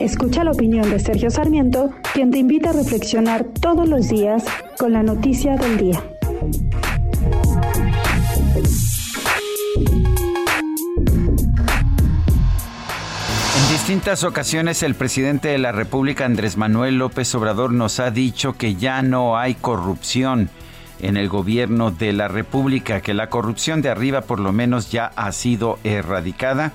Escucha 0.00 0.44
la 0.44 0.50
opinión 0.50 0.90
de 0.90 0.98
Sergio 0.98 1.30
Sarmiento, 1.30 1.90
quien 2.12 2.30
te 2.30 2.38
invita 2.38 2.70
a 2.70 2.72
reflexionar 2.74 3.44
todos 3.44 3.88
los 3.88 4.08
días 4.08 4.44
con 4.78 4.92
la 4.92 5.02
noticia 5.02 5.56
del 5.56 5.78
día. 5.78 6.02
En 13.56 13.72
distintas 13.72 14.24
ocasiones 14.24 14.82
el 14.82 14.94
presidente 14.94 15.48
de 15.48 15.58
la 15.58 15.72
República, 15.72 16.26
Andrés 16.26 16.56
Manuel 16.56 16.98
López 16.98 17.34
Obrador, 17.34 17.72
nos 17.72 17.98
ha 17.98 18.10
dicho 18.10 18.52
que 18.52 18.74
ya 18.74 19.00
no 19.00 19.38
hay 19.38 19.54
corrupción 19.54 20.50
en 21.00 21.16
el 21.16 21.28
gobierno 21.28 21.90
de 21.90 22.12
la 22.12 22.28
República, 22.28 23.00
que 23.00 23.14
la 23.14 23.28
corrupción 23.28 23.80
de 23.82 23.88
arriba 23.88 24.22
por 24.22 24.40
lo 24.40 24.52
menos 24.52 24.90
ya 24.90 25.06
ha 25.16 25.32
sido 25.32 25.78
erradicada 25.84 26.72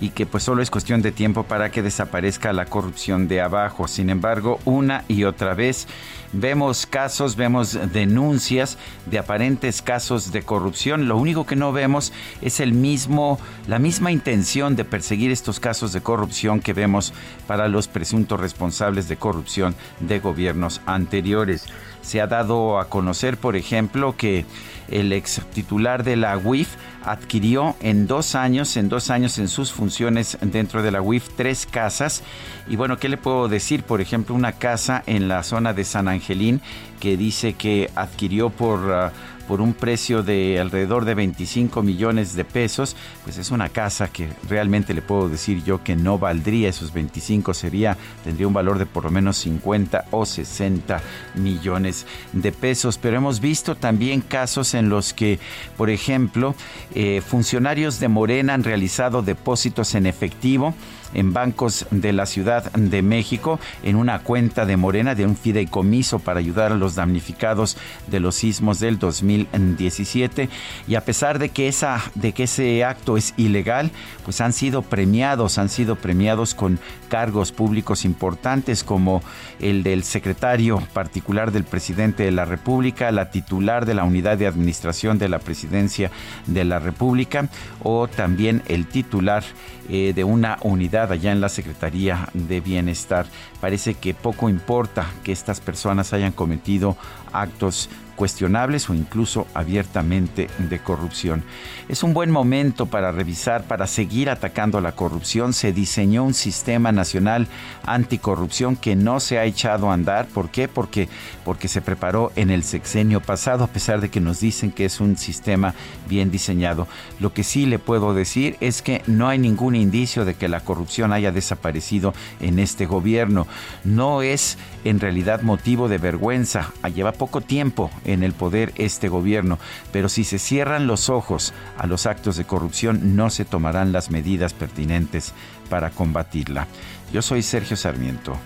y 0.00 0.10
que 0.10 0.26
pues 0.26 0.42
solo 0.42 0.62
es 0.62 0.70
cuestión 0.70 1.02
de 1.02 1.12
tiempo 1.12 1.44
para 1.44 1.70
que 1.70 1.82
desaparezca 1.82 2.52
la 2.52 2.66
corrupción 2.66 3.28
de 3.28 3.40
abajo. 3.40 3.88
Sin 3.88 4.10
embargo, 4.10 4.58
una 4.64 5.04
y 5.08 5.24
otra 5.24 5.54
vez 5.54 5.86
vemos 6.32 6.86
casos, 6.86 7.36
vemos 7.36 7.78
denuncias 7.92 8.76
de 9.06 9.18
aparentes 9.18 9.82
casos 9.82 10.32
de 10.32 10.42
corrupción. 10.42 11.08
Lo 11.08 11.16
único 11.16 11.46
que 11.46 11.56
no 11.56 11.72
vemos 11.72 12.12
es 12.42 12.60
el 12.60 12.72
mismo 12.72 13.38
la 13.66 13.78
misma 13.78 14.12
intención 14.12 14.76
de 14.76 14.84
perseguir 14.84 15.30
estos 15.30 15.60
casos 15.60 15.92
de 15.92 16.00
corrupción 16.00 16.60
que 16.60 16.72
vemos 16.72 17.12
para 17.46 17.68
los 17.68 17.88
presuntos 17.88 18.40
responsables 18.40 19.08
de 19.08 19.16
corrupción 19.16 19.74
de 20.00 20.18
gobiernos 20.18 20.80
anteriores. 20.86 21.66
Se 22.02 22.20
ha 22.20 22.26
dado 22.26 22.78
a 22.78 22.88
conocer, 22.88 23.38
por 23.38 23.56
ejemplo, 23.56 24.16
que 24.16 24.44
el 24.88 25.12
ex 25.12 25.40
titular 25.52 26.04
de 26.04 26.16
la 26.16 26.36
UIF 26.36 26.76
adquirió 27.04 27.76
en 27.80 28.06
dos 28.06 28.34
años, 28.34 28.76
en 28.76 28.88
dos 28.88 29.10
años 29.10 29.38
en 29.38 29.48
sus 29.48 29.72
funciones 29.72 30.38
dentro 30.40 30.82
de 30.82 30.90
la 30.90 31.02
UIF, 31.02 31.28
tres 31.36 31.66
casas. 31.66 32.22
Y 32.68 32.76
bueno, 32.76 32.98
¿qué 32.98 33.08
le 33.08 33.16
puedo 33.16 33.48
decir? 33.48 33.82
Por 33.82 34.00
ejemplo, 34.00 34.34
una 34.34 34.52
casa 34.52 35.02
en 35.06 35.28
la 35.28 35.42
zona 35.42 35.72
de 35.72 35.84
San 35.84 36.08
Angelín 36.08 36.60
que 37.00 37.16
dice 37.16 37.54
que 37.54 37.90
adquirió 37.94 38.50
por... 38.50 38.80
Uh, 38.80 39.33
por 39.46 39.60
un 39.60 39.74
precio 39.74 40.22
de 40.22 40.58
alrededor 40.60 41.04
de 41.04 41.14
25 41.14 41.82
millones 41.82 42.34
de 42.34 42.44
pesos, 42.44 42.96
pues 43.24 43.38
es 43.38 43.50
una 43.50 43.68
casa 43.68 44.08
que 44.08 44.28
realmente 44.48 44.94
le 44.94 45.02
puedo 45.02 45.28
decir 45.28 45.62
yo 45.64 45.82
que 45.82 45.96
no 45.96 46.18
valdría 46.18 46.68
esos 46.68 46.92
25, 46.92 47.54
sería, 47.54 47.96
tendría 48.24 48.46
un 48.46 48.54
valor 48.54 48.78
de 48.78 48.86
por 48.86 49.04
lo 49.04 49.10
menos 49.10 49.36
50 49.38 50.06
o 50.10 50.26
60 50.26 51.00
millones 51.34 52.06
de 52.32 52.52
pesos. 52.52 52.98
Pero 52.98 53.16
hemos 53.16 53.40
visto 53.40 53.76
también 53.76 54.20
casos 54.20 54.74
en 54.74 54.88
los 54.88 55.12
que, 55.12 55.38
por 55.76 55.90
ejemplo, 55.90 56.54
eh, 56.94 57.22
funcionarios 57.26 58.00
de 58.00 58.08
Morena 58.08 58.54
han 58.54 58.64
realizado 58.64 59.22
depósitos 59.22 59.94
en 59.94 60.06
efectivo 60.06 60.74
en 61.14 61.32
bancos 61.32 61.86
de 61.90 62.12
la 62.12 62.26
Ciudad 62.26 62.70
de 62.72 63.02
México 63.02 63.58
en 63.82 63.96
una 63.96 64.18
cuenta 64.20 64.66
de 64.66 64.76
Morena 64.76 65.14
de 65.14 65.24
un 65.24 65.36
fideicomiso 65.36 66.18
para 66.18 66.40
ayudar 66.40 66.72
a 66.72 66.76
los 66.76 66.96
damnificados 66.96 67.76
de 68.08 68.20
los 68.20 68.34
sismos 68.34 68.80
del 68.80 68.98
2017 69.42 70.48
y 70.86 70.94
a 70.94 71.04
pesar 71.04 71.38
de 71.38 71.50
que 71.50 71.68
esa 71.68 72.02
de 72.14 72.32
que 72.32 72.44
ese 72.44 72.84
acto 72.84 73.16
es 73.16 73.34
ilegal, 73.36 73.90
pues 74.24 74.40
han 74.40 74.52
sido 74.52 74.82
premiados, 74.82 75.58
han 75.58 75.68
sido 75.68 75.96
premiados 75.96 76.54
con 76.54 76.78
cargos 77.08 77.52
públicos 77.52 78.04
importantes 78.04 78.82
como 78.82 79.22
el 79.60 79.82
del 79.82 80.04
secretario 80.04 80.82
particular 80.92 81.52
del 81.52 81.64
presidente 81.64 82.24
de 82.24 82.32
la 82.32 82.44
República, 82.44 83.12
la 83.12 83.30
titular 83.30 83.86
de 83.86 83.94
la 83.94 84.04
unidad 84.04 84.38
de 84.38 84.46
administración 84.46 85.18
de 85.18 85.28
la 85.28 85.38
presidencia 85.38 86.10
de 86.46 86.64
la 86.64 86.78
República 86.78 87.48
o 87.82 88.08
también 88.08 88.62
el 88.66 88.86
titular 88.86 89.44
eh, 89.88 90.12
de 90.14 90.24
una 90.24 90.58
unidad 90.62 91.12
allá 91.12 91.30
en 91.30 91.40
la 91.40 91.48
Secretaría 91.48 92.28
de 92.32 92.60
Bienestar. 92.60 93.26
Parece 93.60 93.94
que 93.94 94.14
poco 94.14 94.48
importa 94.48 95.06
que 95.22 95.32
estas 95.32 95.60
personas 95.60 96.12
hayan 96.12 96.32
cometido 96.32 96.96
actos 97.32 97.90
cuestionables 98.14 98.88
o 98.88 98.94
incluso 98.94 99.46
abiertamente 99.54 100.48
de 100.58 100.78
corrupción. 100.78 101.42
Es 101.88 102.02
un 102.02 102.14
buen 102.14 102.30
momento 102.30 102.86
para 102.86 103.12
revisar, 103.12 103.64
para 103.64 103.86
seguir 103.86 104.30
atacando 104.30 104.80
la 104.80 104.92
corrupción. 104.92 105.52
Se 105.52 105.72
diseñó 105.72 106.24
un 106.24 106.34
sistema 106.34 106.92
nacional 106.92 107.46
anticorrupción 107.84 108.76
que 108.76 108.96
no 108.96 109.20
se 109.20 109.38
ha 109.38 109.44
echado 109.44 109.90
a 109.90 109.94
andar. 109.94 110.26
¿Por 110.26 110.50
qué? 110.50 110.68
Porque, 110.68 111.08
porque 111.44 111.68
se 111.68 111.82
preparó 111.82 112.32
en 112.36 112.50
el 112.50 112.64
sexenio 112.64 113.20
pasado, 113.20 113.64
a 113.64 113.68
pesar 113.68 114.00
de 114.00 114.08
que 114.08 114.20
nos 114.20 114.40
dicen 114.40 114.72
que 114.72 114.86
es 114.86 115.00
un 115.00 115.16
sistema 115.16 115.74
bien 116.08 116.30
diseñado. 116.30 116.88
Lo 117.20 117.32
que 117.32 117.44
sí 117.44 117.66
le 117.66 117.78
puedo 117.78 118.14
decir 118.14 118.56
es 118.60 118.80
que 118.80 119.02
no 119.06 119.28
hay 119.28 119.38
ningún 119.38 119.74
indicio 119.74 120.24
de 120.24 120.34
que 120.34 120.48
la 120.48 120.60
corrupción 120.60 121.12
haya 121.12 121.32
desaparecido 121.32 122.14
en 122.40 122.58
este 122.58 122.86
gobierno. 122.86 123.46
No 123.84 124.22
es 124.22 124.56
en 124.84 125.00
realidad 125.00 125.42
motivo 125.42 125.88
de 125.88 125.98
vergüenza. 125.98 126.72
Lleva 126.94 127.12
poco 127.12 127.40
tiempo 127.40 127.90
en 128.04 128.22
el 128.22 128.32
poder 128.32 128.72
este 128.76 129.08
gobierno, 129.08 129.58
pero 129.92 130.08
si 130.08 130.24
se 130.24 130.38
cierran 130.38 130.86
los 130.86 131.08
ojos 131.08 131.52
a 131.76 131.86
los 131.86 132.06
actos 132.06 132.36
de 132.36 132.44
corrupción, 132.44 133.16
no 133.16 133.30
se 133.30 133.44
tomarán 133.44 133.92
las 133.92 134.10
medidas 134.10 134.52
pertinentes 134.54 135.32
para 135.68 135.90
combatirla. 135.90 136.66
Yo 137.12 137.22
soy 137.22 137.42
Sergio 137.42 137.76
Sarmiento 137.76 138.36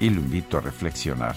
y 0.00 0.10
lo 0.10 0.20
invito 0.20 0.58
a 0.58 0.60
reflexionar. 0.60 1.36